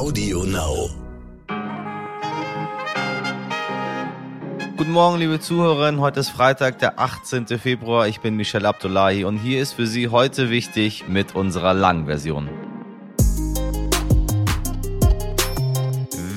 [0.00, 0.88] Audio Now.
[4.78, 6.00] Guten Morgen, liebe Zuhörerinnen.
[6.00, 7.46] Heute ist Freitag, der 18.
[7.58, 8.08] Februar.
[8.08, 12.48] Ich bin Michelle Abdullahi und hier ist für Sie heute wichtig mit unserer Langversion.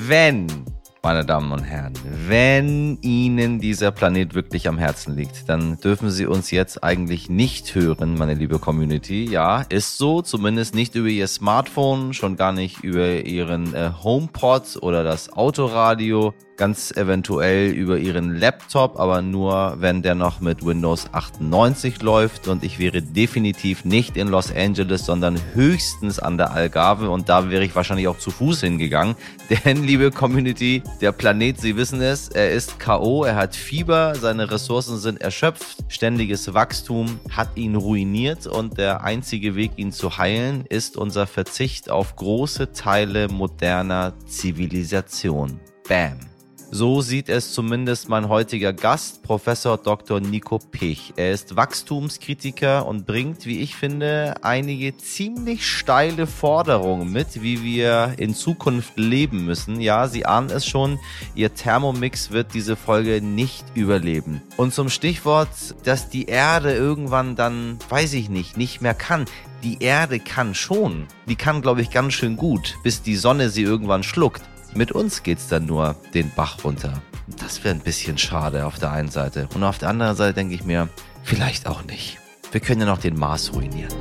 [0.06, 0.63] Wenn
[1.04, 1.92] meine Damen und Herren,
[2.26, 7.74] wenn Ihnen dieser Planet wirklich am Herzen liegt, dann dürfen Sie uns jetzt eigentlich nicht
[7.74, 9.28] hören, meine liebe Community.
[9.30, 14.78] Ja, ist so, zumindest nicht über Ihr Smartphone, schon gar nicht über Ihren äh, HomePod
[14.80, 21.06] oder das Autoradio ganz eventuell über ihren Laptop, aber nur wenn der noch mit Windows
[21.12, 27.10] 98 läuft und ich wäre definitiv nicht in Los Angeles, sondern höchstens an der Algarve
[27.10, 29.16] und da wäre ich wahrscheinlich auch zu Fuß hingegangen.
[29.64, 34.50] Denn, liebe Community, der Planet, Sie wissen es, er ist KO, er hat Fieber, seine
[34.50, 40.64] Ressourcen sind erschöpft, ständiges Wachstum hat ihn ruiniert und der einzige Weg, ihn zu heilen,
[40.68, 45.60] ist unser Verzicht auf große Teile moderner Zivilisation.
[45.88, 46.33] Bam.
[46.76, 50.18] So sieht es zumindest mein heutiger Gast, Professor Dr.
[50.18, 51.12] Nico Pich.
[51.14, 58.14] Er ist Wachstumskritiker und bringt, wie ich finde, einige ziemlich steile Forderungen mit, wie wir
[58.16, 59.80] in Zukunft leben müssen.
[59.80, 60.98] Ja, Sie ahnen es schon,
[61.36, 64.42] Ihr Thermomix wird diese Folge nicht überleben.
[64.56, 65.50] Und zum Stichwort,
[65.84, 69.26] dass die Erde irgendwann dann, weiß ich nicht, nicht mehr kann
[69.62, 71.06] die Erde kann schon.
[71.26, 74.42] Die kann, glaube ich, ganz schön gut, bis die Sonne sie irgendwann schluckt.
[74.76, 77.00] Mit uns geht's dann nur den Bach runter.
[77.38, 79.48] Das wäre ein bisschen schade auf der einen Seite.
[79.54, 80.88] Und auf der anderen Seite denke ich mir,
[81.22, 82.18] vielleicht auch nicht.
[82.50, 83.94] Wir können ja noch den Mars ruinieren.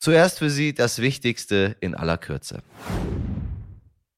[0.00, 2.62] Zuerst für Sie das Wichtigste in aller Kürze.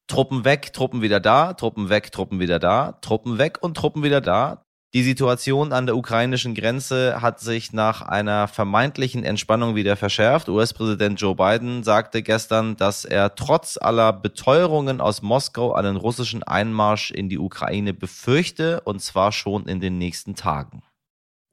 [0.07, 4.21] Truppen weg, Truppen wieder da, Truppen weg, Truppen wieder da, Truppen weg und Truppen wieder
[4.21, 4.65] da.
[4.93, 10.49] Die Situation an der ukrainischen Grenze hat sich nach einer vermeintlichen Entspannung wieder verschärft.
[10.49, 17.09] US-Präsident Joe Biden sagte gestern, dass er trotz aller Beteuerungen aus Moskau einen russischen Einmarsch
[17.09, 20.83] in die Ukraine befürchte, und zwar schon in den nächsten Tagen.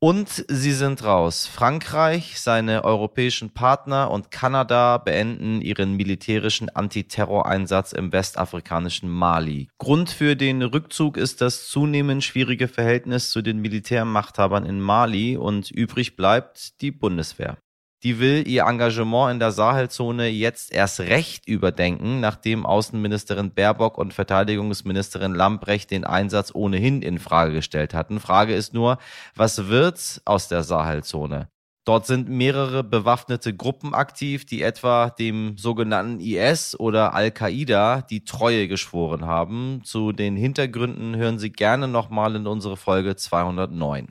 [0.01, 1.49] Und sie sind raus.
[1.49, 9.69] Frankreich, seine europäischen Partner und Kanada beenden ihren militärischen Antiterroreinsatz im westafrikanischen Mali.
[9.79, 15.73] Grund für den Rückzug ist das zunehmend schwierige Verhältnis zu den Militärmachthabern in Mali und
[15.73, 17.59] übrig bleibt die Bundeswehr.
[18.05, 24.15] Die will ihr Engagement in der Sahelzone jetzt erst recht überdenken, nachdem Außenministerin Baerbock und
[24.15, 28.21] Verteidigungsministerin Lambrecht den Einsatz ohnehin in Frage gestellt hatten.
[28.21, 28.99] Frage ist nur,
[29.35, 31.49] was wird aus der Sahelzone?
[31.85, 38.69] Dort sind mehrere bewaffnete Gruppen aktiv, die etwa dem sogenannten IS oder Al-Qaida die Treue
[38.69, 39.81] geschworen haben.
[39.85, 44.09] Zu den Hintergründen hören Sie gerne nochmal in unsere Folge 209.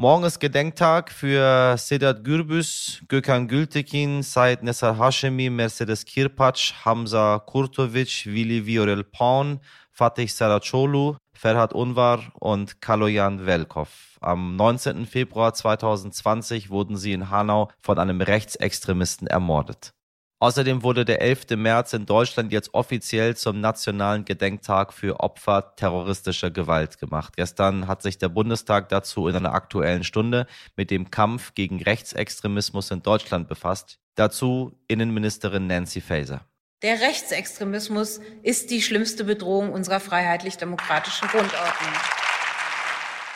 [0.00, 8.24] Morgen ist Gedenktag für Sedat Gürbüz, Gökhan Gültekin, Said Nessar Hashemi, Mercedes Kirpac, Hamza Kurtovic,
[8.24, 9.60] Willi Viorel Paun,
[9.92, 14.16] Fatih Saracolu, Ferhat Unvar und Kaloyan Velkov.
[14.22, 15.04] Am 19.
[15.04, 19.92] Februar 2020 wurden sie in Hanau von einem Rechtsextremisten ermordet.
[20.42, 21.50] Außerdem wurde der 11.
[21.50, 27.36] März in Deutschland jetzt offiziell zum nationalen Gedenktag für Opfer terroristischer Gewalt gemacht.
[27.36, 30.46] Gestern hat sich der Bundestag dazu in einer aktuellen Stunde
[30.76, 33.98] mit dem Kampf gegen Rechtsextremismus in Deutschland befasst.
[34.14, 36.40] Dazu Innenministerin Nancy Faeser.
[36.80, 41.92] Der Rechtsextremismus ist die schlimmste Bedrohung unserer freiheitlich-demokratischen Grundordnung.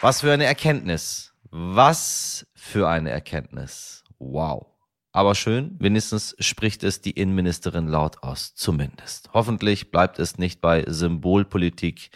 [0.00, 1.34] Was für eine Erkenntnis.
[1.50, 4.04] Was für eine Erkenntnis.
[4.18, 4.73] Wow.
[5.14, 9.30] Aber schön, wenigstens spricht es die Innenministerin laut aus, zumindest.
[9.32, 12.10] Hoffentlich bleibt es nicht bei Symbolpolitik.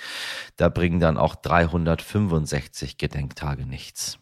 [0.56, 4.18] Da bringen dann auch 365 Gedenktage nichts.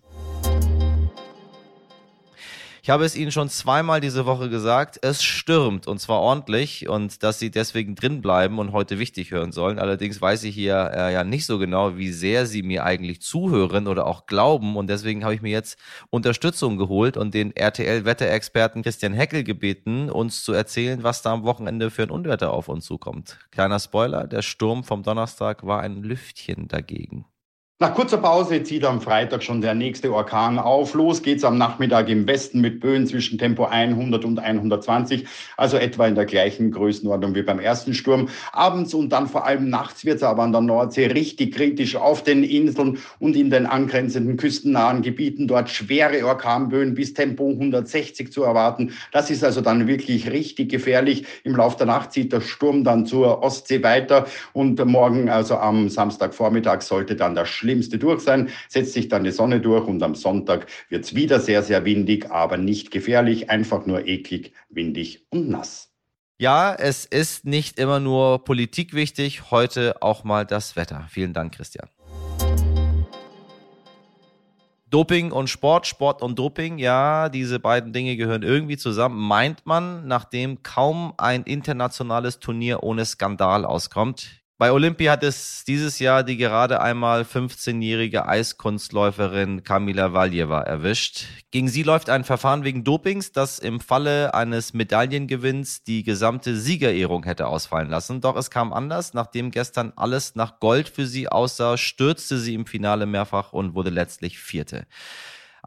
[2.86, 7.24] Ich habe es Ihnen schon zweimal diese Woche gesagt, es stürmt und zwar ordentlich und
[7.24, 9.80] dass Sie deswegen drin bleiben und heute wichtig hören sollen.
[9.80, 13.88] Allerdings weiß ich hier äh, ja nicht so genau, wie sehr Sie mir eigentlich zuhören
[13.88, 15.80] oder auch glauben und deswegen habe ich mir jetzt
[16.10, 21.90] Unterstützung geholt und den RTL-Wetterexperten Christian Heckel gebeten, uns zu erzählen, was da am Wochenende
[21.90, 23.36] für ein Unwetter auf uns zukommt.
[23.50, 27.24] Kleiner Spoiler, der Sturm vom Donnerstag war ein Lüftchen dagegen.
[27.78, 30.94] Nach kurzer Pause zieht am Freitag schon der nächste Orkan auf.
[30.94, 35.26] Los geht's am Nachmittag im Westen mit Böen zwischen Tempo 100 und 120,
[35.58, 38.30] also etwa in der gleichen Größenordnung wie beim ersten Sturm.
[38.52, 42.44] Abends und dann vor allem nachts wird's aber an der Nordsee richtig kritisch auf den
[42.44, 45.46] Inseln und in den angrenzenden küstennahen Gebieten.
[45.46, 48.94] Dort schwere Orkanböen bis Tempo 160 zu erwarten.
[49.12, 51.26] Das ist also dann wirklich richtig gefährlich.
[51.44, 54.24] Im Laufe der Nacht zieht der Sturm dann zur Ostsee weiter
[54.54, 59.32] und morgen, also am Samstagvormittag, sollte dann der Schlimmste durch sein, setzt sich dann die
[59.32, 63.86] Sonne durch und am Sonntag wird es wieder sehr, sehr windig, aber nicht gefährlich, einfach
[63.86, 65.92] nur eklig, windig und nass.
[66.38, 71.06] Ja, es ist nicht immer nur Politik wichtig, heute auch mal das Wetter.
[71.08, 71.88] Vielen Dank, Christian.
[74.88, 80.06] Doping und Sport, Sport und Doping, ja, diese beiden Dinge gehören irgendwie zusammen, meint man,
[80.06, 84.45] nachdem kaum ein internationales Turnier ohne Skandal auskommt.
[84.58, 91.26] Bei Olympia hat es dieses Jahr die gerade einmal 15-jährige Eiskunstläuferin Kamila Valjeva erwischt.
[91.50, 97.24] Gegen sie läuft ein Verfahren wegen Dopings, das im Falle eines Medaillengewinns die gesamte Siegerehrung
[97.24, 98.22] hätte ausfallen lassen.
[98.22, 99.12] Doch es kam anders.
[99.12, 103.90] Nachdem gestern alles nach Gold für sie aussah, stürzte sie im Finale mehrfach und wurde
[103.90, 104.86] letztlich Vierte.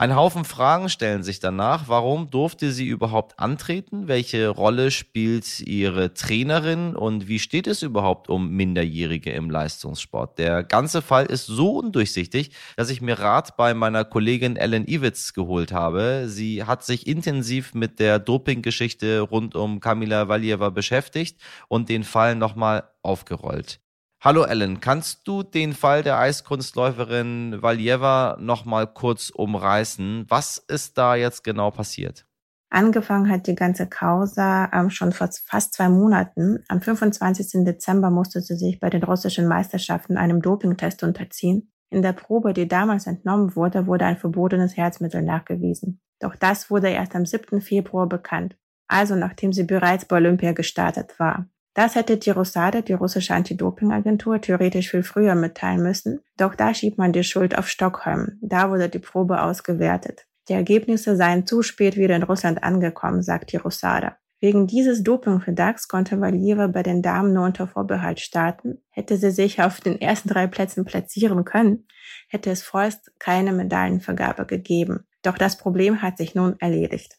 [0.01, 1.89] Ein Haufen Fragen stellen sich danach.
[1.89, 4.07] Warum durfte sie überhaupt antreten?
[4.07, 6.95] Welche Rolle spielt ihre Trainerin?
[6.95, 10.39] Und wie steht es überhaupt um Minderjährige im Leistungssport?
[10.39, 15.33] Der ganze Fall ist so undurchsichtig, dass ich mir Rat bei meiner Kollegin Ellen Iwitz
[15.33, 16.29] geholt habe.
[16.29, 22.35] Sie hat sich intensiv mit der Doping-Geschichte rund um Kamila Valieva beschäftigt und den Fall
[22.35, 23.81] nochmal aufgerollt.
[24.21, 30.25] Hallo Ellen, kannst du den Fall der Eiskunstläuferin Valjeva noch mal kurz umreißen?
[30.27, 32.25] Was ist da jetzt genau passiert?
[32.69, 36.65] Angefangen hat die ganze Causa ähm, schon vor fast zwei Monaten.
[36.67, 37.63] Am 25.
[37.63, 41.71] Dezember musste sie sich bei den russischen Meisterschaften einem Dopingtest unterziehen.
[41.89, 46.01] In der Probe, die damals entnommen wurde, wurde ein verbotenes Herzmittel nachgewiesen.
[46.19, 47.61] Doch das wurde erst am 7.
[47.61, 48.57] Februar bekannt,
[48.89, 51.47] also nachdem sie bereits bei Olympia gestartet war.
[51.73, 56.21] Das hätte die Rosada, die russische Anti-Doping-Agentur, theoretisch viel früher mitteilen müssen.
[56.37, 58.37] Doch da schiebt man die Schuld auf Stockholm.
[58.41, 60.25] Da wurde die Probe ausgewertet.
[60.49, 64.17] Die Ergebnisse seien zu spät wieder in Russland angekommen, sagt die Rosada.
[64.41, 68.81] Wegen dieses Dopingverdachts konnte Valieva bei den Damen nur unter Vorbehalt starten.
[68.89, 71.87] Hätte sie sich auf den ersten drei Plätzen platzieren können,
[72.29, 75.05] hätte es vorerst keine Medaillenvergabe gegeben.
[75.23, 77.18] Doch das Problem hat sich nun erledigt.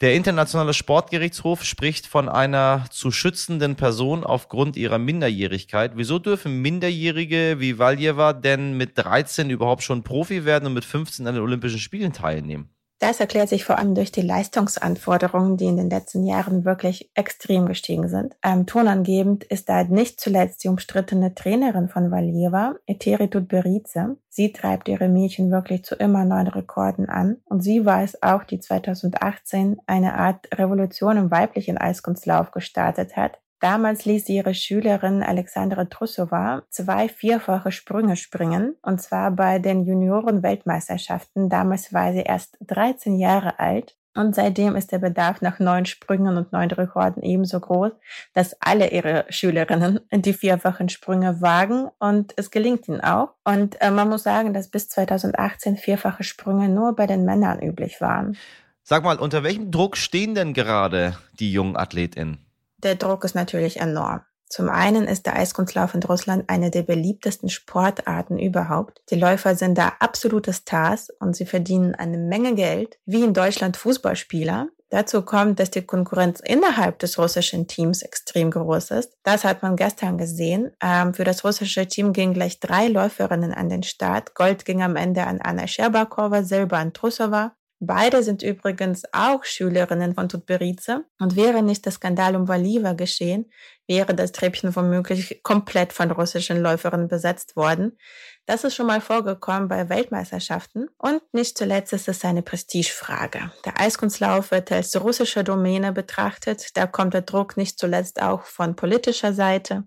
[0.00, 5.92] Der Internationale Sportgerichtshof spricht von einer zu schützenden Person aufgrund ihrer Minderjährigkeit.
[5.94, 11.26] Wieso dürfen Minderjährige wie Valjeva denn mit 13 überhaupt schon Profi werden und mit 15
[11.26, 12.70] an den Olympischen Spielen teilnehmen?
[13.00, 17.64] Das erklärt sich vor allem durch die Leistungsanforderungen, die in den letzten Jahren wirklich extrem
[17.64, 18.36] gestiegen sind.
[18.44, 24.18] Ähm, tonangebend ist da nicht zuletzt die umstrittene Trainerin von Valieva, Eteri Tutberidze.
[24.28, 28.44] Sie treibt ihre Mädchen wirklich zu immer neuen Rekorden an und sie war es auch,
[28.44, 35.22] die 2018 eine Art Revolution im weiblichen Eiskunstlauf gestartet hat, Damals ließ sie ihre Schülerin
[35.22, 41.50] Alexandra Trusova zwei vierfache Sprünge springen, und zwar bei den Junioren-Weltmeisterschaften.
[41.50, 43.96] Damals war sie erst 13 Jahre alt.
[44.16, 47.92] Und seitdem ist der Bedarf nach neuen Sprüngen und neuen Rekorden ebenso groß,
[48.32, 53.34] dass alle ihre Schülerinnen die vierfachen Sprünge wagen und es gelingt ihnen auch.
[53.44, 58.00] Und äh, man muss sagen, dass bis 2018 vierfache Sprünge nur bei den Männern üblich
[58.00, 58.36] waren.
[58.82, 62.49] Sag mal, unter welchem Druck stehen denn gerade die jungen AthletInnen?
[62.82, 64.22] Der Druck ist natürlich enorm.
[64.48, 69.00] Zum einen ist der Eiskunstlauf in Russland eine der beliebtesten Sportarten überhaupt.
[69.10, 73.76] Die Läufer sind da absolute Stars und sie verdienen eine Menge Geld, wie in Deutschland
[73.76, 74.68] Fußballspieler.
[74.88, 79.12] Dazu kommt, dass die Konkurrenz innerhalb des russischen Teams extrem groß ist.
[79.22, 80.72] Das hat man gestern gesehen.
[80.82, 84.34] Ähm, für das russische Team gingen gleich drei Läuferinnen an den Start.
[84.34, 90.14] Gold ging am Ende an Anna Scherbakova, Silber an Trusova Beide sind übrigens auch Schülerinnen
[90.14, 91.06] von Tutberidze.
[91.18, 93.50] Und wäre nicht der Skandal um Valiva geschehen,
[93.86, 97.96] wäre das Treppchen womöglich komplett von russischen Läuferinnen besetzt worden.
[98.44, 100.88] Das ist schon mal vorgekommen bei Weltmeisterschaften.
[100.98, 103.50] Und nicht zuletzt ist es eine Prestigefrage.
[103.64, 106.76] Der Eiskunstlauf wird als russische Domäne betrachtet.
[106.76, 109.84] Da kommt der Druck nicht zuletzt auch von politischer Seite.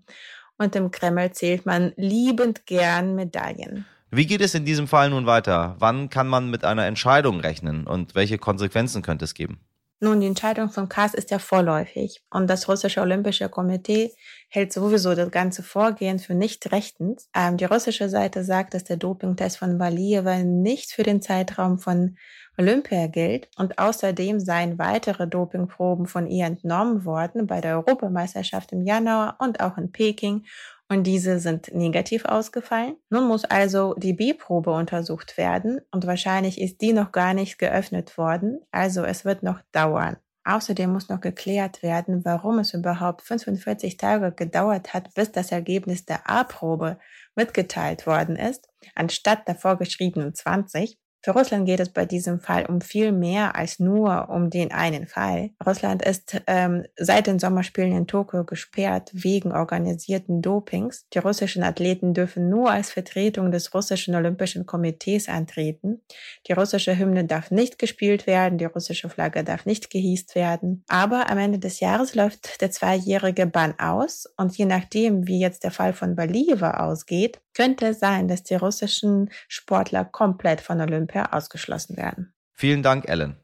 [0.58, 3.86] Und im Kreml zählt man liebend gern Medaillen.
[4.16, 5.74] Wie geht es in diesem Fall nun weiter?
[5.80, 9.58] Wann kann man mit einer Entscheidung rechnen und welche Konsequenzen könnte es geben?
[9.98, 14.12] Nun, die Entscheidung von CAS ist ja vorläufig und das russische Olympische Komitee
[14.48, 17.28] hält sowieso das ganze Vorgehen für nicht rechtens.
[17.34, 22.16] Ähm, die russische Seite sagt, dass der Dopingtest von Valieva nicht für den Zeitraum von
[22.56, 28.82] Olympia gilt und außerdem seien weitere Dopingproben von ihr entnommen worden bei der Europameisterschaft im
[28.82, 30.44] Januar und auch in Peking
[30.88, 32.96] und diese sind negativ ausgefallen.
[33.10, 38.16] Nun muss also die B-Probe untersucht werden und wahrscheinlich ist die noch gar nicht geöffnet
[38.18, 40.16] worden, also es wird noch dauern.
[40.46, 46.04] Außerdem muss noch geklärt werden, warum es überhaupt 45 Tage gedauert hat, bis das Ergebnis
[46.04, 46.98] der A-Probe
[47.34, 50.98] mitgeteilt worden ist, anstatt der vorgeschriebenen 20.
[51.24, 55.06] Für Russland geht es bei diesem Fall um viel mehr als nur um den einen
[55.06, 55.52] Fall.
[55.64, 61.06] Russland ist ähm, seit den Sommerspielen in Tokio gesperrt wegen organisierten Dopings.
[61.14, 66.02] Die russischen Athleten dürfen nur als Vertretung des russischen Olympischen Komitees antreten.
[66.46, 70.84] Die russische Hymne darf nicht gespielt werden, die russische Flagge darf nicht gehiest werden.
[70.88, 75.64] Aber am Ende des Jahres läuft der zweijährige Bann aus und je nachdem, wie jetzt
[75.64, 81.96] der Fall von Baliva ausgeht, könnte sein, dass die russischen Sportler komplett von Olympia ausgeschlossen
[81.96, 82.34] werden.
[82.52, 83.36] Vielen Dank, Ellen.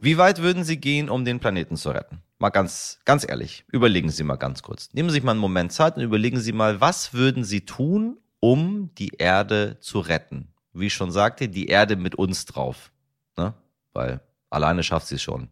[0.00, 2.20] Wie weit würden Sie gehen, um den Planeten zu retten?
[2.38, 4.90] Mal ganz, ganz ehrlich, überlegen Sie mal ganz kurz.
[4.92, 8.18] Nehmen Sie sich mal einen Moment Zeit und überlegen Sie mal, was würden Sie tun,
[8.38, 10.52] um die Erde zu retten?
[10.74, 12.90] Wie ich schon sagte, die Erde mit uns drauf.
[13.38, 13.54] Ne?
[13.94, 14.20] Weil
[14.50, 15.48] alleine schafft sie es schon.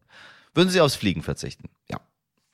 [0.53, 1.71] Würden Sie aufs Fliegen verzichten?
[1.89, 2.01] Ja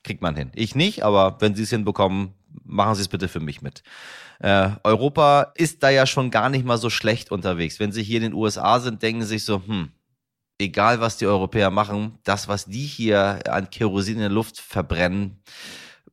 [0.09, 0.49] kriegt man hin.
[0.55, 3.83] Ich nicht, aber wenn Sie es hinbekommen, machen Sie es bitte für mich mit.
[4.39, 7.79] Äh, Europa ist da ja schon gar nicht mal so schlecht unterwegs.
[7.79, 9.91] Wenn Sie hier in den USA sind, denken Sie sich so, hm,
[10.57, 15.43] egal was die Europäer machen, das, was die hier an Kerosin in der Luft verbrennen,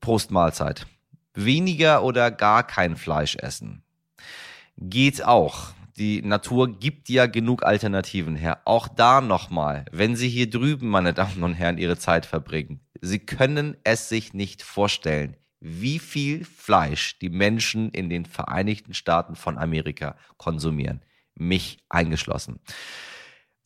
[0.02, 0.86] Prost Mahlzeit.
[1.32, 3.82] Weniger oder gar kein Fleisch essen.
[4.76, 5.68] Geht auch.
[5.96, 8.60] Die Natur gibt ja genug Alternativen her.
[8.66, 13.18] Auch da nochmal, wenn Sie hier drüben, meine Damen und Herren, Ihre Zeit verbringen, Sie
[13.18, 19.58] können es sich nicht vorstellen, wie viel Fleisch die Menschen in den Vereinigten Staaten von
[19.58, 21.02] Amerika konsumieren.
[21.34, 22.60] Mich eingeschlossen.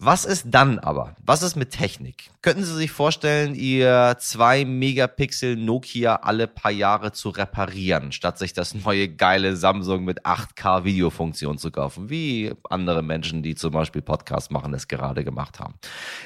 [0.02, 1.14] Was ist dann aber?
[1.26, 2.30] Was ist mit Technik?
[2.40, 8.54] Könnten Sie sich vorstellen, Ihr 2 Megapixel Nokia alle paar Jahre zu reparieren, statt sich
[8.54, 14.00] das neue geile Samsung mit 8K Videofunktion zu kaufen, wie andere Menschen, die zum Beispiel
[14.00, 15.74] Podcasts machen, es gerade gemacht haben?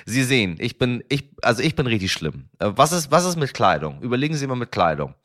[0.06, 2.50] Sie sehen, ich bin, ich, also ich bin richtig schlimm.
[2.60, 4.00] Äh, was ist, was ist mit Kleidung?
[4.02, 5.16] Überlegen Sie mal mit Kleidung.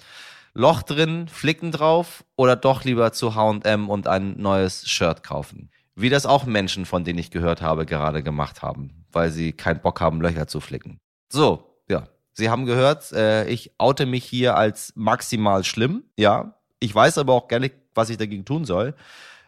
[0.56, 5.70] Loch drin, Flicken drauf oder doch lieber zu H&M und ein neues Shirt kaufen?
[6.00, 9.82] Wie das auch Menschen, von denen ich gehört habe, gerade gemacht haben, weil sie keinen
[9.82, 11.00] Bock haben, Löcher zu flicken.
[11.32, 12.08] So, ja.
[12.32, 16.56] Sie haben gehört, äh, ich oute mich hier als maximal schlimm, ja.
[16.80, 18.96] Ich weiß aber auch gerne, was ich dagegen tun soll.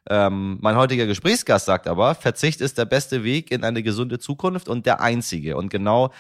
[0.10, 4.68] Ähm, mein heutiger Gesprächsgast sagt aber, Verzicht ist der beste Weg in eine gesunde Zukunft
[4.68, 5.56] und der einzige.
[5.56, 6.12] Und genau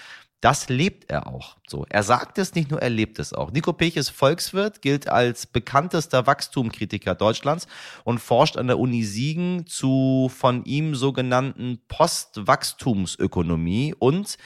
[0.42, 1.58] das lebt er auch.
[1.68, 3.52] So, er sagt es nicht nur, er lebt es auch.
[3.52, 7.68] Nico Pech ist Volkswirt, gilt als bekanntester Wachstumkritiker Deutschlands
[8.04, 14.40] und forscht an der Uni Siegen zu von ihm sogenannten Postwachstumsökonomie und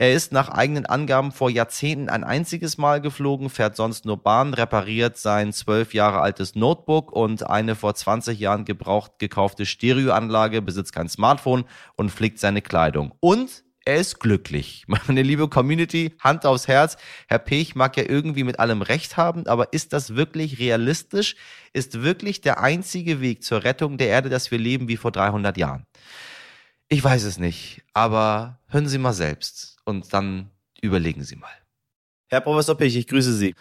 [0.00, 4.54] er ist nach eigenen Angaben vor Jahrzehnten ein einziges Mal geflogen, fährt sonst nur Bahn,
[4.54, 10.92] repariert sein zwölf Jahre altes Notebook und eine vor 20 Jahren gebraucht gekaufte Stereoanlage, besitzt
[10.92, 11.64] kein Smartphone
[11.96, 13.12] und flickt seine Kleidung.
[13.18, 14.84] Und er ist glücklich.
[14.86, 16.98] Meine liebe Community, Hand aufs Herz.
[17.26, 21.36] Herr Pech mag ja irgendwie mit allem Recht haben, aber ist das wirklich realistisch?
[21.72, 25.56] Ist wirklich der einzige Weg zur Rettung der Erde, dass wir leben wie vor 300
[25.56, 25.86] Jahren?
[26.90, 30.50] Ich weiß es nicht, aber hören Sie mal selbst und dann
[30.82, 31.50] überlegen Sie mal.
[32.28, 33.54] Herr Professor Pech, ich grüße Sie.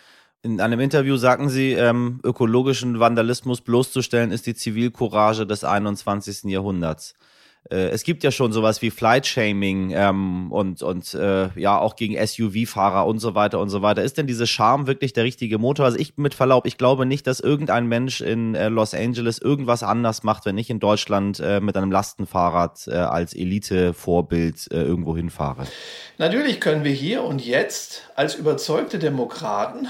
[0.44, 6.52] In einem Interview sagten Sie, ähm, ökologischen Vandalismus bloßzustellen ist die Zivilcourage des 21.
[6.52, 7.16] Jahrhunderts
[7.70, 12.16] äh, es gibt ja schon sowas wie Flight-Shaming ähm, und, und äh, ja auch gegen
[12.16, 14.04] SUV-Fahrer und so weiter und so weiter.
[14.04, 15.86] Ist denn diese Charme wirklich der richtige Motor?
[15.86, 19.84] Also ich mit Verlaub, ich glaube nicht, dass irgendein Mensch in äh, Los Angeles irgendwas
[19.84, 25.16] anders macht, wenn ich in Deutschland äh, mit einem Lastenfahrrad äh, als Elite-Vorbild äh, irgendwo
[25.16, 25.66] hinfahre.
[26.18, 29.88] Natürlich können wir hier und jetzt als überzeugte Demokraten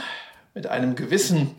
[0.54, 1.52] mit einem gewissen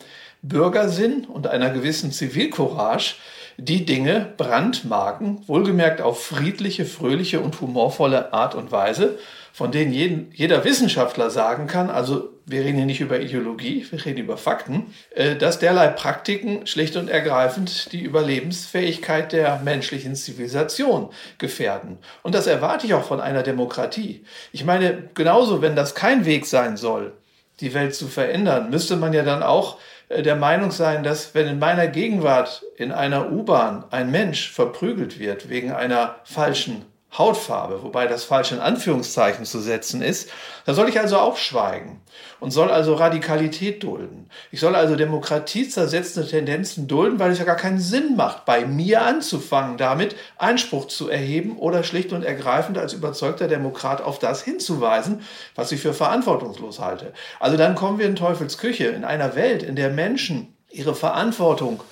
[0.43, 3.17] Bürgersinn und einer gewissen Zivilcourage
[3.61, 9.19] die Dinge brandmarken, wohlgemerkt auf friedliche, fröhliche und humorvolle Art und Weise,
[9.53, 14.05] von denen jeden, jeder Wissenschaftler sagen kann, also wir reden hier nicht über Ideologie, wir
[14.05, 21.11] reden über Fakten, äh, dass derlei Praktiken schlicht und ergreifend die Überlebensfähigkeit der menschlichen Zivilisation
[21.39, 21.99] gefährden.
[22.23, 24.25] Und das erwarte ich auch von einer Demokratie.
[24.53, 27.13] Ich meine, genauso, wenn das kein Weg sein soll,
[27.59, 29.79] die Welt zu verändern, müsste man ja dann auch
[30.11, 35.49] der Meinung sein, dass wenn in meiner Gegenwart in einer U-Bahn ein Mensch verprügelt wird
[35.49, 36.87] wegen einer falschen
[37.17, 40.31] Hautfarbe, wobei das falsch in Anführungszeichen zu setzen ist,
[40.67, 42.03] da soll ich also auch schweigen
[42.39, 44.29] und soll also Radikalität dulden.
[44.51, 49.03] Ich soll also demokratiezersetzende Tendenzen dulden, weil es ja gar keinen Sinn macht, bei mir
[49.03, 55.23] anzufangen, damit Einspruch zu erheben oder schlicht und ergreifend als überzeugter Demokrat auf das hinzuweisen,
[55.55, 57.15] was ich für verantwortungslos halte.
[57.41, 61.83] Also dann kommen wir in Teufels Küche, in einer Welt, in der Menschen ihre Verantwortung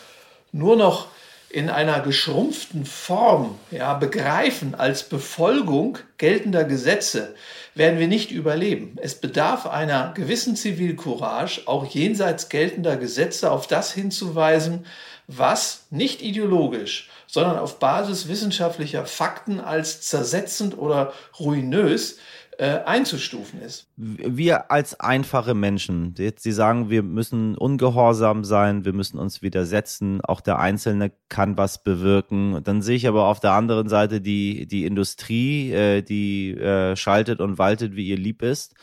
[0.53, 1.09] nur noch
[1.57, 7.35] in einer geschrumpften Form ja, begreifen als Befolgung geltender Gesetze,
[7.75, 8.99] werden wir nicht überleben.
[9.01, 14.85] Es bedarf einer gewissen Zivilcourage, auch jenseits geltender Gesetze auf das hinzuweisen,
[15.29, 22.19] was nicht ideologisch, sondern auf Basis wissenschaftlicher Fakten als zersetzend oder ruinös
[22.59, 23.89] äh, einzustufen ist.
[23.97, 30.41] Wir als einfache Menschen, Sie sagen, wir müssen ungehorsam sein, wir müssen uns widersetzen, auch
[30.41, 32.63] der Einzelne kann was bewirken.
[32.65, 37.41] Dann sehe ich aber auf der anderen Seite die, die Industrie, äh, die äh, schaltet
[37.41, 38.75] und waltet, wie ihr lieb ist.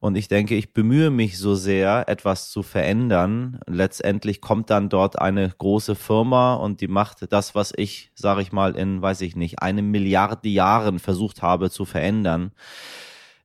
[0.00, 3.60] Und ich denke, ich bemühe mich so sehr, etwas zu verändern.
[3.66, 8.50] Letztendlich kommt dann dort eine große Firma und die macht das, was ich, sage ich
[8.50, 12.52] mal, in, weiß ich nicht, eine Milliarde Jahren versucht habe zu verändern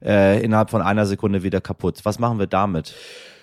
[0.05, 2.00] äh, innerhalb von einer Sekunde wieder kaputt.
[2.03, 2.93] Was machen wir damit?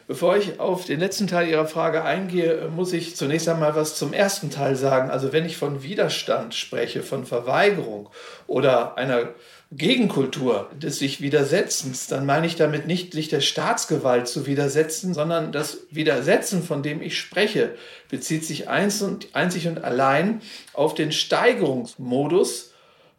[0.09, 4.13] Bevor ich auf den letzten Teil Ihrer Frage eingehe, muss ich zunächst einmal was zum
[4.13, 5.11] ersten Teil sagen.
[5.11, 8.09] Also wenn ich von Widerstand spreche, von Verweigerung
[8.47, 9.31] oder einer
[9.71, 15.51] Gegenkultur des sich Widersetzens, dann meine ich damit nicht, sich der Staatsgewalt zu widersetzen, sondern
[15.51, 17.75] das Widersetzen, von dem ich spreche,
[18.11, 20.43] bezieht sich einzig und allein
[20.75, 22.72] auf den Steigerungsmodus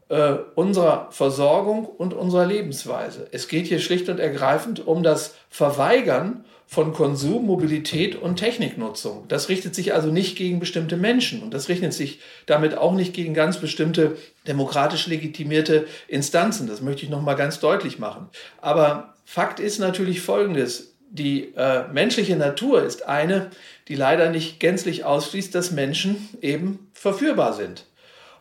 [0.09, 3.27] äh, unserer Versorgung und unserer Lebensweise.
[3.31, 9.25] Es geht hier schlicht und ergreifend um das Verweigern von Konsum, Mobilität und Techniknutzung.
[9.27, 13.13] Das richtet sich also nicht gegen bestimmte Menschen und das richtet sich damit auch nicht
[13.13, 14.17] gegen ganz bestimmte
[14.47, 16.67] demokratisch legitimierte Instanzen.
[16.67, 18.29] Das möchte ich noch mal ganz deutlich machen.
[18.59, 20.95] Aber Fakt ist natürlich Folgendes.
[21.09, 23.51] Die äh, menschliche Natur ist eine,
[23.87, 27.85] die leider nicht gänzlich ausschließt, dass Menschen eben verführbar sind.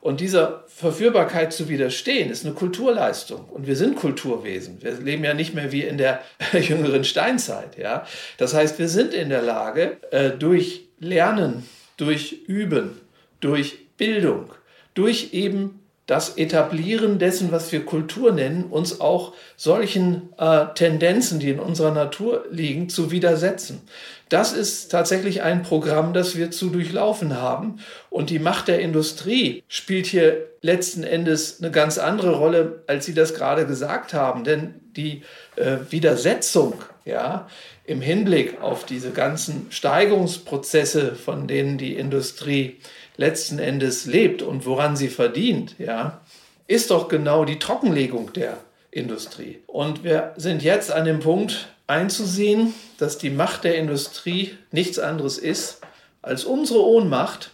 [0.02, 3.44] Und dieser Verführbarkeit zu widerstehen, ist eine Kulturleistung.
[3.44, 4.82] Und wir sind Kulturwesen.
[4.82, 6.20] Wir leben ja nicht mehr wie in der
[6.52, 7.78] jüngeren Steinzeit.
[7.78, 8.04] Ja?
[8.36, 11.68] Das heißt, wir sind in der Lage, äh, durch Lernen,
[11.98, 13.00] durch Üben,
[13.38, 14.52] durch Bildung,
[14.94, 15.81] durch eben
[16.12, 21.90] das Etablieren dessen, was wir Kultur nennen, uns auch solchen äh, Tendenzen, die in unserer
[21.90, 23.80] Natur liegen, zu widersetzen.
[24.28, 27.78] Das ist tatsächlich ein Programm, das wir zu durchlaufen haben.
[28.10, 33.14] Und die Macht der Industrie spielt hier letzten Endes eine ganz andere Rolle, als Sie
[33.14, 34.44] das gerade gesagt haben.
[34.44, 35.22] Denn die
[35.62, 37.48] äh, Widersetzung ja,
[37.84, 42.78] im Hinblick auf diese ganzen Steigerungsprozesse, von denen die Industrie
[43.16, 46.20] letzten Endes lebt und woran sie verdient, ja,
[46.66, 48.56] ist doch genau die Trockenlegung der
[48.90, 49.60] Industrie.
[49.66, 55.36] Und wir sind jetzt an dem Punkt, einzusehen, dass die Macht der Industrie nichts anderes
[55.38, 55.80] ist
[56.22, 57.50] als unsere Ohnmacht,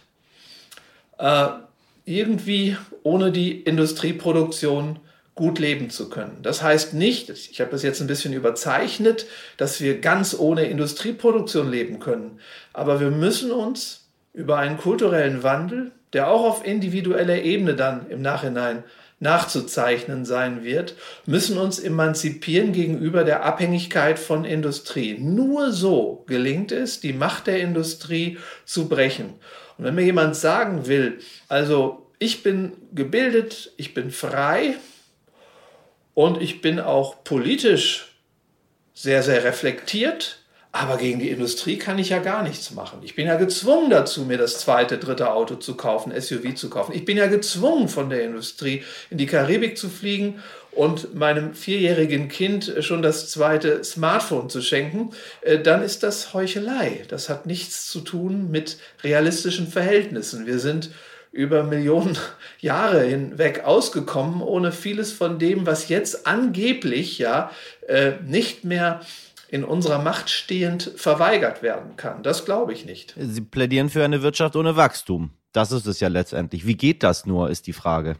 [1.17, 1.47] äh,
[2.05, 4.99] irgendwie ohne die Industrieproduktion
[5.39, 6.39] gut leben zu können.
[6.41, 9.25] Das heißt nicht, ich habe das jetzt ein bisschen überzeichnet,
[9.55, 12.41] dass wir ganz ohne Industrieproduktion leben können,
[12.73, 18.21] aber wir müssen uns über einen kulturellen Wandel, der auch auf individueller Ebene dann im
[18.21, 18.83] Nachhinein
[19.21, 25.17] nachzuzeichnen sein wird, müssen uns emanzipieren gegenüber der Abhängigkeit von Industrie.
[25.19, 29.35] Nur so gelingt es, die Macht der Industrie zu brechen.
[29.77, 34.75] Und wenn mir jemand sagen will, also ich bin gebildet, ich bin frei
[36.19, 38.13] und ich bin auch politisch
[38.93, 40.39] sehr, sehr reflektiert,
[40.73, 42.99] aber gegen die Industrie kann ich ja gar nichts machen.
[43.03, 46.93] Ich bin ja gezwungen dazu, mir das zweite, dritte Auto zu kaufen, SUV zu kaufen.
[46.93, 52.27] Ich bin ja gezwungen von der Industrie in die Karibik zu fliegen und meinem vierjährigen
[52.27, 55.11] Kind schon das zweite Smartphone zu schenken.
[55.39, 57.05] Äh, dann ist das Heuchelei.
[57.07, 60.45] Das hat nichts zu tun mit realistischen Verhältnissen.
[60.45, 60.91] Wir sind
[61.31, 62.17] über Millionen
[62.59, 67.51] Jahre hinweg ausgekommen, ohne vieles von dem, was jetzt angeblich ja
[67.87, 69.01] äh, nicht mehr
[69.49, 72.21] in unserer Macht stehend verweigert werden kann.
[72.21, 73.15] Das glaube ich nicht.
[73.17, 75.31] Sie plädieren für eine Wirtschaft ohne Wachstum.
[75.53, 76.67] Das ist es ja letztendlich.
[76.67, 78.15] Wie geht das nur, ist die Frage.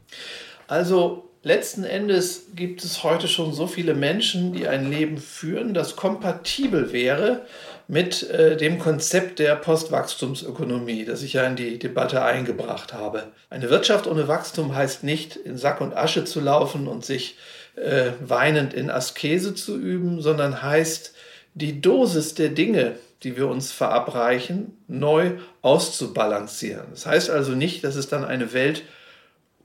[0.67, 5.95] Also letzten Endes gibt es heute schon so viele Menschen, die ein Leben führen, das
[5.95, 7.45] kompatibel wäre
[7.89, 13.23] mit äh, dem Konzept der Postwachstumsökonomie, das ich ja in die Debatte eingebracht habe.
[13.49, 17.36] Eine Wirtschaft ohne Wachstum heißt nicht, in Sack und Asche zu laufen und sich
[17.75, 21.15] äh, weinend in Askese zu üben, sondern heißt,
[21.56, 25.32] die Dosis der Dinge, die wir uns verabreichen, neu
[25.63, 26.86] auszubalancieren.
[26.91, 28.84] Das heißt also nicht, dass es dann eine Welt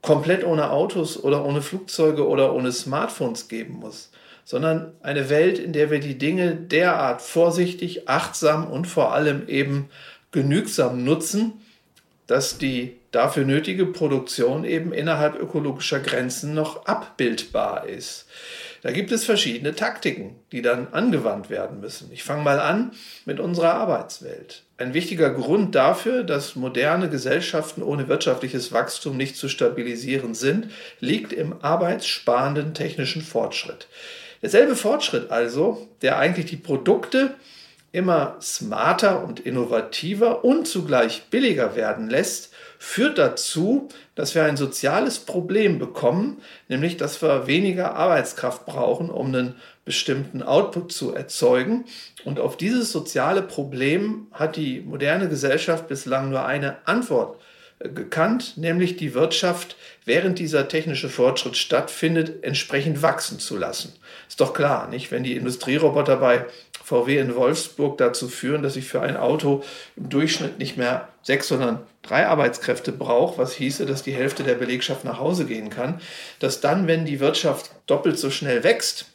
[0.01, 4.11] komplett ohne Autos oder ohne Flugzeuge oder ohne Smartphones geben muss,
[4.45, 9.89] sondern eine Welt, in der wir die Dinge derart vorsichtig, achtsam und vor allem eben
[10.33, 11.55] genügsam nutzen,
[12.27, 18.27] dass die dafür nötige Produktion eben innerhalb ökologischer Grenzen noch abbildbar ist.
[18.83, 22.11] Da gibt es verschiedene Taktiken, die dann angewandt werden müssen.
[22.13, 22.93] Ich fange mal an
[23.25, 24.63] mit unserer Arbeitswelt.
[24.77, 30.69] Ein wichtiger Grund dafür, dass moderne Gesellschaften ohne wirtschaftliches Wachstum nicht zu stabilisieren sind,
[31.01, 33.87] liegt im arbeitssparenden technischen Fortschritt.
[34.45, 37.35] Derselbe Fortschritt also, der eigentlich die Produkte
[37.93, 45.19] immer smarter und innovativer und zugleich billiger werden lässt, führt dazu, dass wir ein soziales
[45.19, 49.55] Problem bekommen, nämlich dass wir weniger Arbeitskraft brauchen, um einen
[49.87, 51.87] bestimmten Output zu erzeugen.
[52.27, 57.41] Und auf dieses soziale Problem hat die moderne Gesellschaft bislang nur eine Antwort
[57.81, 63.93] gekannt, nämlich die Wirtschaft, während dieser technische Fortschritt stattfindet, entsprechend wachsen zu lassen.
[64.29, 65.11] Ist doch klar, nicht?
[65.11, 66.47] Wenn die Industrieroboter bei
[66.85, 69.63] VW in Wolfsburg dazu führen, dass ich für ein Auto
[69.97, 74.55] im Durchschnitt nicht mehr sechs, sondern drei Arbeitskräfte brauche, was hieße, dass die Hälfte der
[74.55, 76.01] Belegschaft nach Hause gehen kann,
[76.41, 79.07] dass dann, wenn die Wirtschaft doppelt so schnell wächst,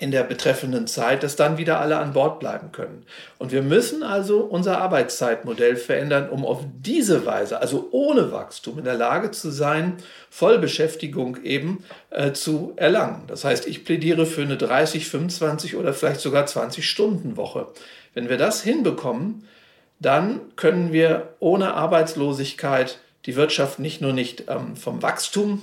[0.00, 3.04] in der betreffenden Zeit, dass dann wieder alle an Bord bleiben können.
[3.38, 8.84] Und wir müssen also unser Arbeitszeitmodell verändern, um auf diese Weise, also ohne Wachstum, in
[8.84, 9.98] der Lage zu sein,
[10.30, 13.24] Vollbeschäftigung eben äh, zu erlangen.
[13.26, 17.66] Das heißt, ich plädiere für eine 30, 25 oder vielleicht sogar 20 Stunden Woche.
[18.14, 19.46] Wenn wir das hinbekommen,
[19.98, 25.60] dann können wir ohne Arbeitslosigkeit die Wirtschaft nicht nur nicht ähm, vom Wachstum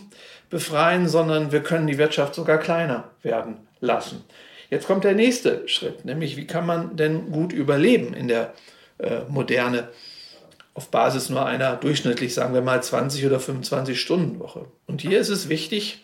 [0.51, 4.23] befreien, sondern wir können die Wirtschaft sogar kleiner werden lassen.
[4.69, 8.53] Jetzt kommt der nächste Schritt, nämlich wie kann man denn gut überleben in der
[8.97, 9.89] äh, Moderne
[10.73, 14.65] auf Basis nur einer durchschnittlich, sagen wir mal, 20 oder 25 Stunden Woche.
[14.85, 16.03] Und hier ist es wichtig,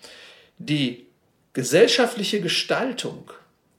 [0.57, 1.05] die
[1.53, 3.31] gesellschaftliche Gestaltung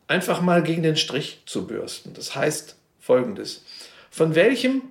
[0.07, 2.15] einfach mal gegen den Strich zu bürsten.
[2.15, 3.65] Das heißt folgendes.
[4.11, 4.83] Von welchem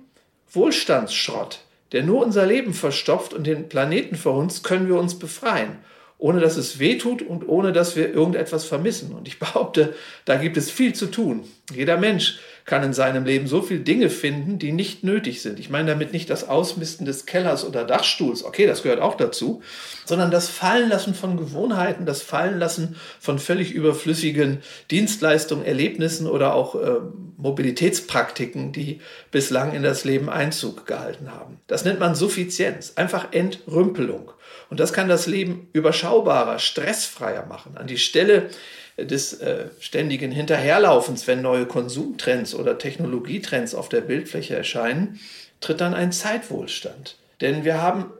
[0.52, 1.60] Wohlstandsschrott,
[1.92, 5.78] der nur unser Leben verstopft und den Planeten verhunzt, können wir uns befreien?
[6.24, 9.12] Ohne dass es wehtut und ohne dass wir irgendetwas vermissen.
[9.12, 11.44] Und ich behaupte, da gibt es viel zu tun.
[11.70, 15.60] Jeder Mensch kann in seinem Leben so viele Dinge finden, die nicht nötig sind.
[15.60, 19.60] Ich meine damit nicht das Ausmisten des Kellers oder Dachstuhls, okay, das gehört auch dazu,
[20.06, 27.00] sondern das Fallenlassen von Gewohnheiten, das Fallenlassen von völlig überflüssigen Dienstleistungen, Erlebnissen oder auch äh,
[27.36, 31.58] Mobilitätspraktiken, die bislang in das Leben Einzug gehalten haben.
[31.66, 34.30] Das nennt man Suffizienz, einfach Entrümpelung.
[34.70, 37.76] Und das kann das Leben überschaubarer, stressfreier machen.
[37.76, 38.50] An die Stelle
[38.96, 45.20] des äh, ständigen Hinterherlaufens, wenn neue Konsumtrends oder Technologietrends auf der Bildfläche erscheinen,
[45.60, 47.16] tritt dann ein Zeitwohlstand.
[47.40, 48.12] Denn wir haben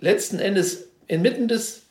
[0.00, 1.82] letzten Endes inmitten des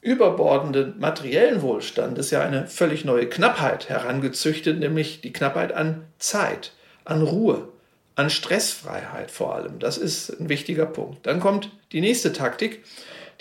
[0.00, 6.72] überbordenden materiellen Wohlstandes ja eine völlig neue Knappheit herangezüchtet, nämlich die Knappheit an Zeit,
[7.04, 7.68] an Ruhe,
[8.16, 9.78] an Stressfreiheit vor allem.
[9.78, 11.26] Das ist ein wichtiger Punkt.
[11.26, 12.84] Dann kommt die nächste Taktik,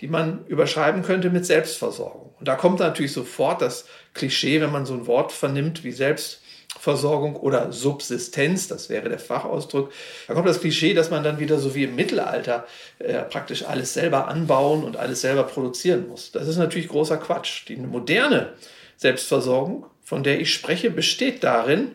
[0.01, 2.33] die man überschreiben könnte mit Selbstversorgung.
[2.39, 7.35] Und da kommt natürlich sofort das Klischee, wenn man so ein Wort vernimmt wie Selbstversorgung
[7.35, 9.91] oder Subsistenz, das wäre der Fachausdruck.
[10.27, 12.65] Da kommt das Klischee, dass man dann wieder so wie im Mittelalter
[12.97, 16.31] äh, praktisch alles selber anbauen und alles selber produzieren muss.
[16.31, 17.67] Das ist natürlich großer Quatsch.
[17.67, 18.53] Die moderne
[18.97, 21.91] Selbstversorgung, von der ich spreche, besteht darin,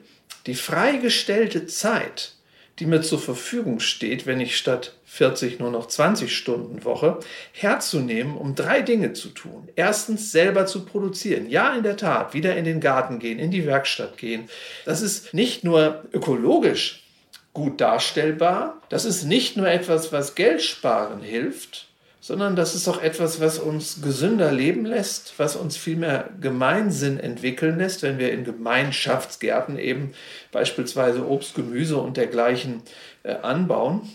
[0.47, 2.36] die freigestellte Zeit,
[2.79, 7.21] die mir zur Verfügung steht, wenn ich statt 40 nur noch 20 Stunden Woche,
[7.53, 9.69] herzunehmen, um drei Dinge zu tun.
[9.77, 11.49] Erstens selber zu produzieren.
[11.49, 14.49] Ja, in der Tat, wieder in den Garten gehen, in die Werkstatt gehen.
[14.85, 17.03] Das ist nicht nur ökologisch
[17.55, 21.89] gut darstellbar, das ist nicht nur etwas, was Geld sparen hilft,
[22.27, 27.21] sondern das ist auch etwas, was uns gesünder leben lässt, was uns viel mehr Gemeinsinn
[27.21, 30.11] entwickeln lässt, wenn wir in Gemeinschaftsgärten eben
[30.51, 32.83] beispielsweise Obst, Gemüse und dergleichen
[33.23, 34.09] äh, anbauen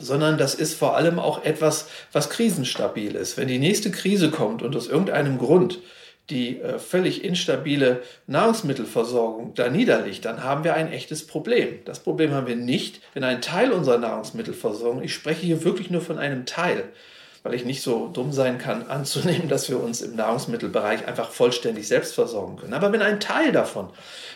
[0.00, 3.36] sondern das ist vor allem auch etwas, was krisenstabil ist.
[3.36, 5.80] Wenn die nächste Krise kommt und aus irgendeinem Grund
[6.30, 11.80] die äh, völlig instabile Nahrungsmittelversorgung da niederliegt, dann haben wir ein echtes Problem.
[11.84, 16.00] Das Problem haben wir nicht, wenn ein Teil unserer Nahrungsmittelversorgung, ich spreche hier wirklich nur
[16.00, 16.84] von einem Teil,
[17.48, 21.88] weil ich nicht so dumm sein kann, anzunehmen, dass wir uns im Nahrungsmittelbereich einfach vollständig
[21.88, 22.74] selbst versorgen können.
[22.74, 23.88] Aber wenn ein Teil davon,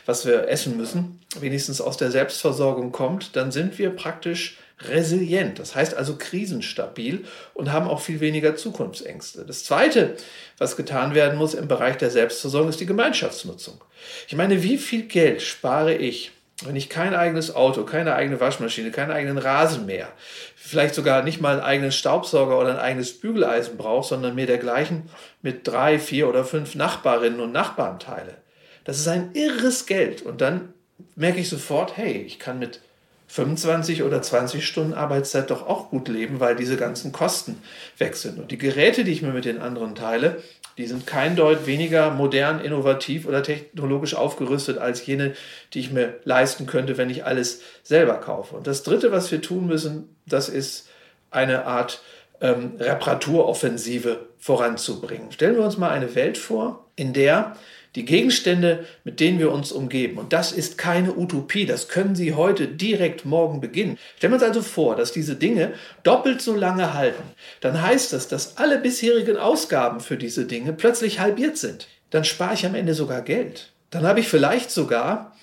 [0.06, 5.76] was wir essen müssen, wenigstens aus der Selbstversorgung kommt, dann sind wir praktisch resilient, das
[5.76, 9.44] heißt also krisenstabil und haben auch viel weniger Zukunftsängste.
[9.44, 10.16] Das Zweite,
[10.58, 13.80] was getan werden muss im Bereich der Selbstversorgung, ist die Gemeinschaftsnutzung.
[14.26, 16.32] Ich meine, wie viel Geld spare ich,
[16.66, 20.08] wenn ich kein eigenes Auto, keine eigene Waschmaschine, keinen eigenen Rasenmäher,
[20.54, 25.08] vielleicht sogar nicht mal einen eigenen Staubsauger oder ein eigenes Bügeleisen brauche, sondern mir dergleichen
[25.42, 28.36] mit drei, vier oder fünf Nachbarinnen und Nachbarn teile.
[28.84, 30.22] Das ist ein irres Geld.
[30.22, 30.72] Und dann
[31.14, 32.80] merke ich sofort, hey, ich kann mit
[33.28, 37.62] 25 oder 20 Stunden Arbeitszeit doch auch gut leben, weil diese ganzen Kosten
[37.96, 38.38] weg sind.
[38.38, 40.42] Und die Geräte, die ich mir mit den anderen teile,
[40.78, 45.34] die sind kein Deut weniger modern, innovativ oder technologisch aufgerüstet als jene,
[45.74, 48.56] die ich mir leisten könnte, wenn ich alles selber kaufe.
[48.56, 50.88] Und das Dritte, was wir tun müssen, das ist
[51.30, 52.02] eine Art
[52.40, 55.32] ähm, Reparaturoffensive voranzubringen.
[55.32, 57.56] Stellen wir uns mal eine Welt vor, in der
[57.94, 62.34] die Gegenstände, mit denen wir uns umgeben, und das ist keine Utopie, das können Sie
[62.34, 63.98] heute direkt morgen beginnen.
[64.16, 67.22] Stellen wir uns also vor, dass diese Dinge doppelt so lange halten.
[67.60, 71.88] Dann heißt das, dass alle bisherigen Ausgaben für diese Dinge plötzlich halbiert sind.
[72.10, 73.72] Dann spare ich am Ende sogar Geld.
[73.90, 75.36] Dann habe ich vielleicht sogar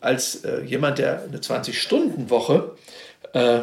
[0.00, 2.76] als äh, jemand, der eine 20-Stunden-Woche
[3.32, 3.60] äh,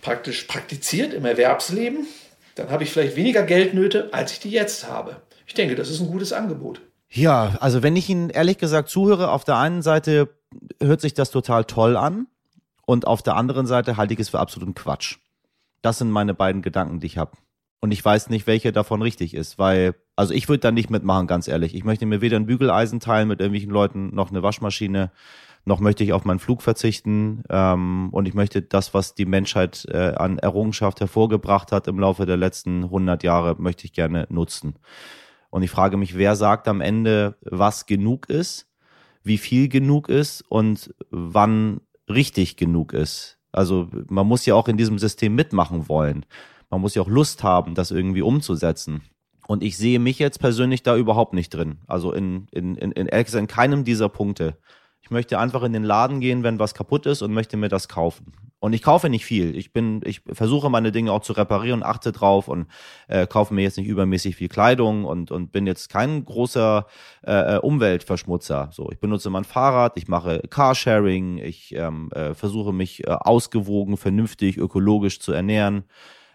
[0.00, 2.06] praktisch praktiziert im Erwerbsleben,
[2.54, 5.16] dann habe ich vielleicht weniger Geldnöte, als ich die jetzt habe.
[5.46, 6.80] Ich denke, das ist ein gutes Angebot.
[7.14, 10.30] Ja, also wenn ich Ihnen ehrlich gesagt zuhöre, auf der einen Seite
[10.80, 12.26] hört sich das total toll an
[12.86, 15.18] und auf der anderen Seite halte ich es für absoluten Quatsch.
[15.82, 17.32] Das sind meine beiden Gedanken, die ich habe.
[17.80, 21.26] Und ich weiß nicht, welche davon richtig ist, weil, also ich würde da nicht mitmachen,
[21.26, 21.74] ganz ehrlich.
[21.74, 25.10] Ich möchte mir weder ein Bügeleisen teilen mit irgendwelchen Leuten, noch eine Waschmaschine,
[25.64, 27.42] noch möchte ich auf meinen Flug verzichten.
[27.50, 32.24] Ähm, und ich möchte das, was die Menschheit äh, an Errungenschaft hervorgebracht hat im Laufe
[32.24, 34.76] der letzten 100 Jahre, möchte ich gerne nutzen.
[35.52, 38.66] Und ich frage mich, wer sagt am Ende, was genug ist,
[39.22, 43.38] wie viel genug ist und wann richtig genug ist.
[43.52, 46.26] Also man muss ja auch in diesem System mitmachen wollen
[46.72, 49.02] man muss ja auch Lust haben, das irgendwie umzusetzen.
[49.46, 51.78] Und ich sehe mich jetzt persönlich da überhaupt nicht drin.
[51.86, 54.56] Also in, in, in, in, in keinem dieser Punkte.
[55.02, 57.88] Ich möchte einfach in den Laden gehen, wenn was kaputt ist und möchte mir das
[57.88, 58.32] kaufen.
[58.62, 59.56] Und ich kaufe nicht viel.
[59.56, 62.68] Ich bin, ich versuche meine Dinge auch zu reparieren, achte drauf und
[63.08, 66.86] äh, kaufe mir jetzt nicht übermäßig viel Kleidung und und bin jetzt kein großer
[67.22, 68.68] äh, Umweltverschmutzer.
[68.70, 73.96] So, ich benutze mein Fahrrad, ich mache Carsharing, ich ähm, äh, versuche mich äh, ausgewogen,
[73.96, 75.82] vernünftig, ökologisch zu ernähren.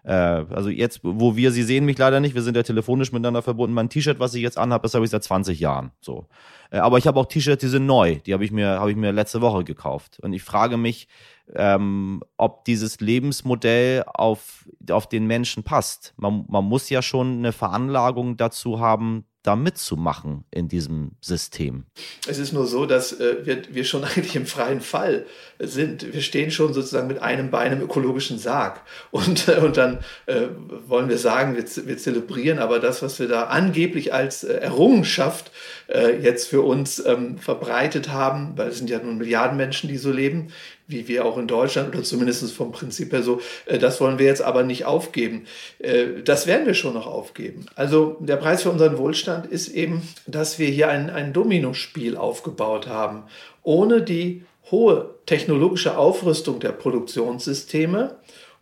[0.08, 3.42] Äh, also jetzt, wo wir, Sie sehen mich leider nicht, wir sind ja telefonisch miteinander
[3.42, 3.74] verbunden.
[3.74, 5.92] Mein T-Shirt, was ich jetzt anhabe, das habe ich seit 20 Jahren.
[6.00, 6.28] So.
[6.72, 8.16] Äh, aber ich habe auch T-Shirts, die sind neu.
[8.26, 10.20] Die habe ich mir, habe ich mir letzte Woche gekauft.
[10.22, 11.10] Und ich frage mich,
[11.54, 16.14] ähm, ob dieses Lebensmodell auf, auf den Menschen passt.
[16.16, 21.86] Man, man muss ja schon eine Veranlagung dazu haben, da mitzumachen in diesem System?
[22.28, 25.26] Es ist nur so, dass äh, wir, wir schon eigentlich im freien Fall
[25.58, 26.14] sind.
[26.14, 28.82] Wir stehen schon sozusagen mit einem Bein im ökologischen Sarg.
[29.12, 30.48] Und, äh, und dann äh,
[30.88, 35.52] wollen wir sagen, wir, wir zelebrieren aber das, was wir da angeblich als äh, Errungenschaft
[35.88, 39.98] äh, jetzt für uns ähm, verbreitet haben, weil es sind ja nun Milliarden Menschen, die
[39.98, 40.52] so leben,
[40.88, 44.26] wie wir auch in Deutschland oder zumindest vom Prinzip her so, äh, das wollen wir
[44.26, 45.46] jetzt aber nicht aufgeben.
[45.80, 47.66] Äh, das werden wir schon noch aufgeben.
[47.76, 52.88] Also der Preis für unseren Wohlstand ist eben, dass wir hier ein, ein Dominospiel aufgebaut
[52.88, 53.24] haben,
[53.64, 58.16] ohne die hohe technologische Aufrüstung der Produktionssysteme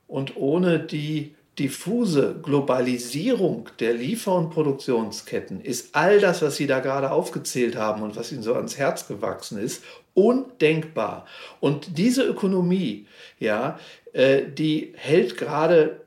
[0.08, 6.80] und ohne die diffuse Globalisierung der Liefer- und Produktionsketten ist all das, was Sie da
[6.80, 11.26] gerade aufgezählt haben und was Ihnen so ans Herz gewachsen ist, undenkbar.
[11.60, 13.06] Und diese Ökonomie,
[13.40, 13.80] ja,
[14.14, 16.02] äh, die hält gerade,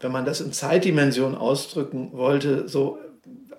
[0.00, 2.98] wenn man das in Zeitdimension ausdrücken wollte, so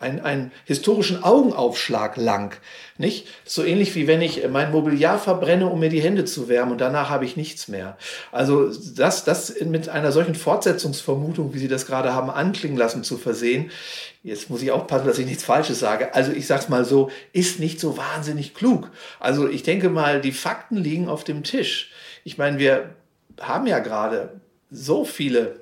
[0.02, 2.60] einen, historischen Augenaufschlag lang.
[2.98, 3.28] Nicht?
[3.46, 6.82] So ähnlich wie wenn ich mein Mobiliar verbrenne, um mir die Hände zu wärmen und
[6.82, 7.98] danach habe ich nichts mehr.
[8.32, 13.18] Also das, das mit einer solchen Fortsetzungsvermutung, wie Sie das gerade haben anklingen lassen, zu
[13.18, 13.72] versehen,
[14.24, 16.14] jetzt muss ich aufpassen, dass ich nichts Falsches sage.
[16.14, 18.92] Also ich sage es mal so, ist nicht so wahnsinnig klug.
[19.20, 21.92] Also ich denke mal, die Fakten liegen auf dem Tisch.
[22.24, 22.96] Ich meine, wir
[23.40, 25.61] haben ja gerade so viele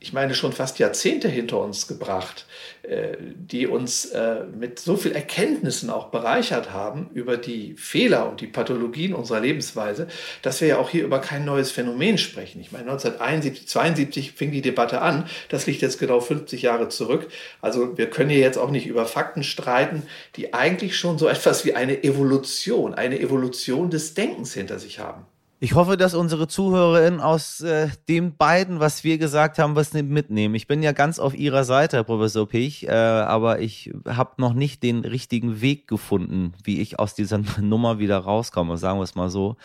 [0.00, 2.46] ich meine, schon fast Jahrzehnte hinter uns gebracht,
[2.82, 8.40] äh, die uns äh, mit so viel Erkenntnissen auch bereichert haben über die Fehler und
[8.40, 10.06] die Pathologien unserer Lebensweise,
[10.42, 12.60] dass wir ja auch hier über kein neues Phänomen sprechen.
[12.60, 15.28] Ich meine, 1971, 72 fing die Debatte an.
[15.48, 17.26] Das liegt jetzt genau 50 Jahre zurück.
[17.60, 20.04] Also wir können hier jetzt auch nicht über Fakten streiten,
[20.36, 25.26] die eigentlich schon so etwas wie eine Evolution, eine Evolution des Denkens hinter sich haben.
[25.60, 30.54] Ich hoffe, dass unsere ZuhörerInnen aus äh, dem beiden, was wir gesagt haben, was mitnehmen.
[30.54, 34.52] Ich bin ja ganz auf Ihrer Seite, Herr Professor Pich, äh, aber ich habe noch
[34.52, 39.16] nicht den richtigen Weg gefunden, wie ich aus dieser Nummer wieder rauskomme, sagen wir es
[39.16, 39.56] mal so.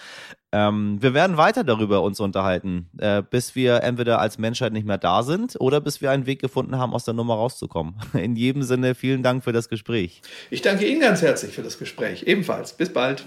[0.51, 4.97] Ähm, wir werden weiter darüber uns unterhalten, äh, bis wir entweder als Menschheit nicht mehr
[4.97, 7.95] da sind oder bis wir einen Weg gefunden haben, aus der Nummer rauszukommen.
[8.13, 10.21] In jedem Sinne, vielen Dank für das Gespräch.
[10.49, 12.23] Ich danke Ihnen ganz herzlich für das Gespräch.
[12.23, 12.73] Ebenfalls.
[12.73, 13.23] Bis bald.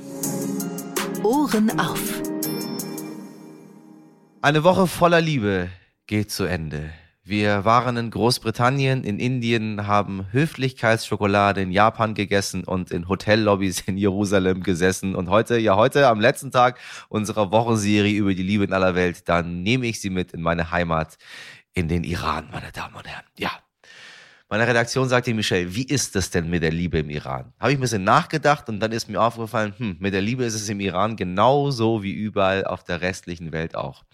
[1.23, 2.36] Ohren auf.
[4.43, 5.71] Eine Woche voller Liebe
[6.07, 6.91] geht zu Ende.
[7.25, 13.97] Wir waren in Großbritannien, in Indien, haben Höflichkeitsschokolade in Japan gegessen und in Hotellobbys in
[13.97, 15.17] Jerusalem gesessen.
[15.17, 19.29] Und heute, ja heute, am letzten Tag unserer Wochenserie über die Liebe in aller Welt,
[19.29, 21.19] dann nehme ich Sie mit in meine Heimat,
[21.75, 23.25] in den Iran, meine Damen und Herren.
[23.39, 23.51] Ja,
[24.49, 27.53] meine Redaktion sagte, Michelle, wie ist das denn mit der Liebe im Iran?
[27.59, 30.55] Habe ich ein bisschen nachgedacht und dann ist mir aufgefallen, hm, mit der Liebe ist
[30.55, 34.05] es im Iran genauso wie überall auf der restlichen Welt auch.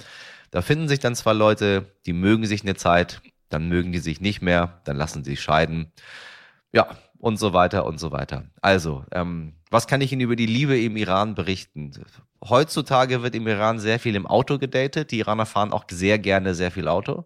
[0.50, 4.20] Da finden sich dann zwar Leute, die mögen sich eine Zeit, dann mögen die sich
[4.20, 5.92] nicht mehr, dann lassen sie scheiden.
[6.72, 8.44] Ja, und so weiter und so weiter.
[8.60, 11.92] Also, ähm, was kann ich Ihnen über die Liebe im Iran berichten?
[12.46, 15.12] Heutzutage wird im Iran sehr viel im Auto gedatet.
[15.12, 17.24] Die Iraner fahren auch sehr gerne sehr viel Auto.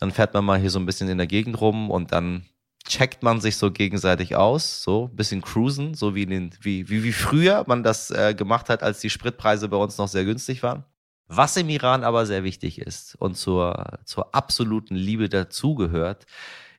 [0.00, 2.46] Dann fährt man mal hier so ein bisschen in der Gegend rum und dann
[2.86, 7.04] checkt man sich so gegenseitig aus, so ein bisschen cruisen, so wie, den, wie, wie,
[7.04, 10.62] wie früher man das äh, gemacht hat, als die Spritpreise bei uns noch sehr günstig
[10.62, 10.84] waren.
[11.28, 16.26] Was im Iran aber sehr wichtig ist und zur, zur absoluten Liebe dazugehört,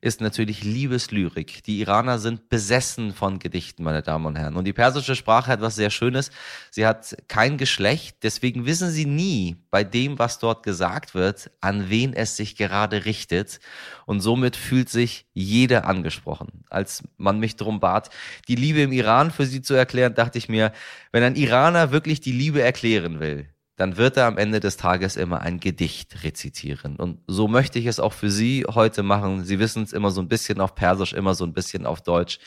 [0.01, 1.63] ist natürlich Liebeslyrik.
[1.63, 4.55] Die Iraner sind besessen von Gedichten, meine Damen und Herren.
[4.55, 6.31] Und die persische Sprache hat was sehr Schönes.
[6.71, 11.91] Sie hat kein Geschlecht, deswegen wissen sie nie bei dem, was dort gesagt wird, an
[11.91, 13.59] wen es sich gerade richtet.
[14.07, 16.65] Und somit fühlt sich jeder angesprochen.
[16.71, 18.09] Als man mich darum bat,
[18.47, 20.73] die Liebe im Iran für sie zu erklären, dachte ich mir,
[21.11, 23.50] wenn ein Iraner wirklich die Liebe erklären will,
[23.81, 26.97] dann wird er am Ende des Tages immer ein Gedicht rezitieren.
[26.97, 29.43] Und so möchte ich es auch für Sie heute machen.
[29.43, 32.37] Sie wissen es immer so ein bisschen auf Persisch, immer so ein bisschen auf Deutsch.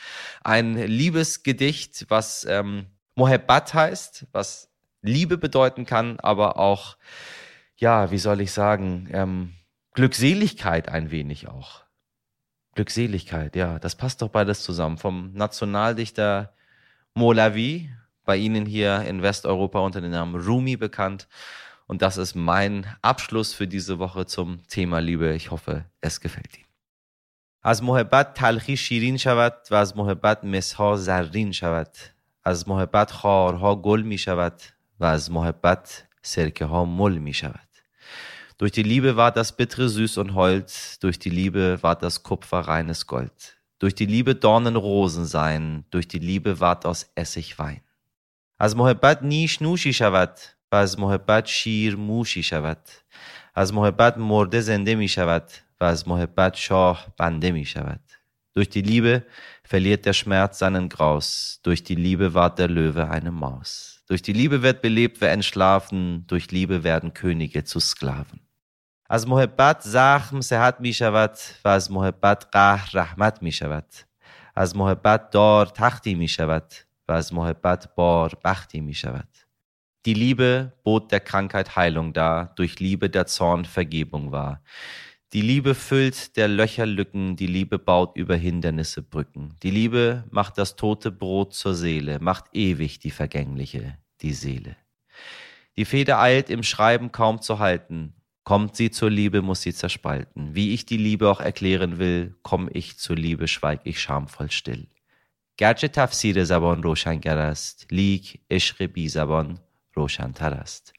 [0.45, 4.69] Ein Liebesgedicht, was ähm, Mohabbat heißt, was
[5.01, 6.95] Liebe bedeuten kann, aber auch,
[7.75, 9.55] ja, wie soll ich sagen, ähm,
[9.91, 11.83] Glückseligkeit ein wenig auch.
[12.75, 14.97] Glückseligkeit, ja, das passt doch beides zusammen.
[14.97, 16.53] Vom Nationaldichter
[17.13, 17.89] Molavi,
[18.24, 21.28] bei Ihnen hier in Westeuropa unter dem Namen Rumi bekannt.
[21.86, 25.34] Und das ist mein Abschluss für diese Woche zum Thema Liebe.
[25.34, 26.66] Ich hoffe, es gefällt Ihnen.
[27.62, 31.90] از محبت تلخی شیرین شود و از محبت مسها زرین شود
[32.44, 34.62] از محبت خارها گل می شود
[35.00, 37.70] و از محبت سرکه ها مل می شود
[38.60, 42.58] durch die Liebe war das Bittere süß und hold, durch die Liebe war das Kupfer
[42.58, 43.56] reines Gold.
[43.78, 47.80] Durch die Liebe Dornen Rosen sein, durch die Liebe ward aus Essig Wein.
[48.58, 50.38] از محبت نیش نوشی شود
[50.72, 52.88] و از محبت شیر موشی شود
[53.54, 58.00] از محبت مرده زنده می شود و از محبت شاه بنده می شود
[58.54, 59.24] durch die Liebe
[59.62, 64.02] verliert der Schmerz seinen Graus, durch die Liebe ward der Löwe eine Maus.
[64.08, 68.40] Durch die Liebe wird belebt, wer entschlafen, durch Liebe werden Könige zu Sklaven.
[69.12, 73.86] از محبت زخم صحت می شود و از محبت قهر رحمت می شود.
[74.56, 76.72] از محبت دار تختی می شود
[77.08, 79.28] و از محبت بار بختی می شود.
[80.06, 84.62] Die Liebe bot der Krankheit Heilung dar, durch Liebe der Zorn Vergebung war.
[85.32, 89.56] Die Liebe füllt der Löcher Lücken, die Liebe baut über Hindernisse Brücken.
[89.62, 94.74] Die Liebe macht das tote Brot zur Seele, macht ewig die vergängliche, die Seele.
[95.76, 100.54] Die Feder eilt im Schreiben kaum zu halten, kommt sie zur Liebe, muss sie zerspalten.
[100.54, 104.88] Wie ich die Liebe auch erklären will, komm ich zur Liebe, schweig ich schamvoll still.
[105.58, 109.58] گرچه تفسیر زبان روشنگر است لیک عشق بی زبان
[109.94, 110.92] روشنتر است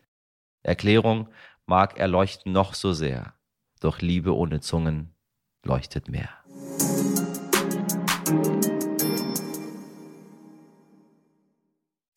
[0.64, 1.28] Erklärung
[1.66, 3.34] mag erleuchten noch so sehr
[3.80, 5.16] doch Liebe ohne Zungen
[5.64, 6.30] leuchtet mehr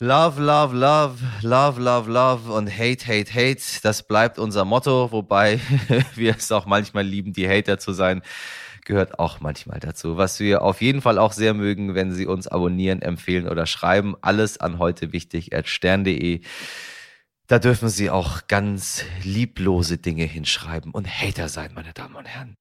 [0.01, 5.61] Love, love, love, love, love, love und hate, hate, hate, das bleibt unser Motto, wobei
[6.14, 8.20] wir es auch manchmal lieben, die Hater zu sein
[8.89, 10.17] gehört auch manchmal dazu.
[10.17, 14.15] Was wir auf jeden Fall auch sehr mögen, wenn Sie uns abonnieren, empfehlen oder schreiben.
[14.21, 16.41] Alles an heute wichtig at stern.de.
[17.47, 22.58] Da dürfen Sie auch ganz lieblose Dinge hinschreiben und Hater sein, meine Damen und Herren.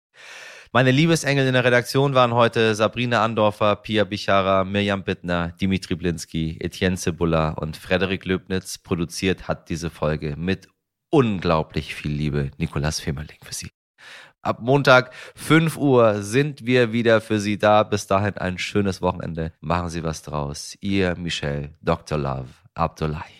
[0.70, 6.58] Meine Liebesengel in der Redaktion waren heute Sabrina Andorfer, Pia Bichara, Mirjam Bittner, Dimitri Blinski,
[6.60, 8.76] Etienne Cebula und Frederik Löbnitz.
[8.76, 10.68] Produziert hat diese Folge mit
[11.10, 13.70] unglaublich viel Liebe Nikolas Femerling für Sie.
[14.42, 17.82] Ab Montag 5 Uhr sind wir wieder für Sie da.
[17.82, 19.52] Bis dahin ein schönes Wochenende.
[19.60, 20.76] Machen Sie was draus.
[20.80, 22.18] Ihr Michel, Dr.
[22.18, 23.37] Love, Abdullahi.